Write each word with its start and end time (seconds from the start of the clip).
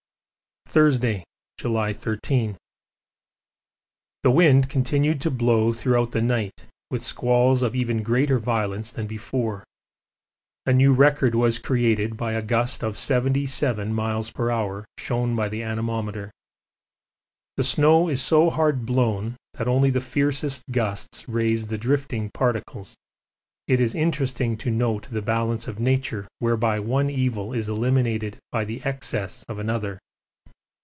Thursday, 0.67 1.21
July 1.57 1.91
13. 1.91 2.55
The 4.23 4.31
wind 4.31 4.69
continued 4.69 5.19
to 5.19 5.29
blow 5.29 5.73
throughout 5.73 6.13
the 6.13 6.21
night, 6.21 6.65
with 6.89 7.03
squalls 7.03 7.61
of 7.61 7.75
even 7.75 8.03
greater 8.03 8.39
violence 8.39 8.89
than 8.89 9.05
before; 9.05 9.65
a 10.65 10.71
new 10.71 10.93
record 10.93 11.35
was 11.35 11.59
created 11.59 12.15
by 12.15 12.31
a 12.31 12.41
gust 12.41 12.83
of 12.83 12.97
77 12.97 13.89
m.p.h. 13.99 14.85
shown 14.97 15.35
by 15.35 15.49
the 15.49 15.61
anemometer. 15.61 16.31
The 17.57 17.65
snow 17.65 18.07
is 18.07 18.21
so 18.21 18.49
hard 18.49 18.85
blown 18.85 19.35
that 19.55 19.67
only 19.67 19.89
the 19.89 19.99
fiercest 19.99 20.63
gusts 20.71 21.27
raise 21.27 21.65
the 21.67 21.77
drifting 21.77 22.29
particles 22.33 22.95
it 23.67 23.81
is 23.81 23.93
interesting 23.93 24.55
to 24.59 24.71
note 24.71 25.09
the 25.11 25.21
balance 25.21 25.67
of 25.67 25.81
nature 25.81 26.29
whereby 26.39 26.79
one 26.79 27.09
evil 27.09 27.51
is 27.51 27.67
eliminated 27.67 28.37
by 28.53 28.63
the 28.63 28.81
excess 28.85 29.43
of 29.49 29.59
another. 29.59 29.99